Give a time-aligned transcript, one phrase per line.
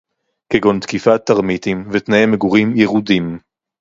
[0.49, 3.37] כגון תקיפת טרמיטים ותנאי מגורים ירודים